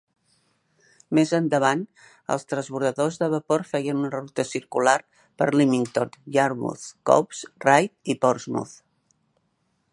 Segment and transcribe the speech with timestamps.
[1.17, 1.83] Més endavant,
[2.35, 4.97] els transbordadors de vapor feien una ruta circular
[5.43, 8.77] per Lymington, Yarmouth, Cowes, Ryde y Portsmouth.